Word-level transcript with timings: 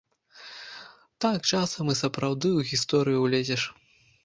Так 1.25 1.37
часам 1.51 1.93
і 1.95 1.97
сапраўды 2.01 2.49
ў 2.57 2.73
гісторыю 2.73 3.19
ўлезеш. 3.29 3.71